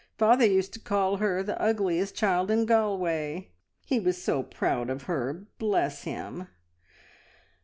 Father 0.17 0.45
used 0.47 0.73
to 0.73 0.79
call 0.79 1.17
her 1.17 1.43
the 1.43 1.61
ugliest 1.61 2.15
child 2.15 2.49
in 2.49 2.65
Galway. 2.65 3.49
He 3.85 3.99
was 3.99 4.19
so 4.19 4.41
proud 4.41 4.89
of 4.89 5.03
her, 5.03 5.45
bless 5.59 6.05
him!" 6.05 6.47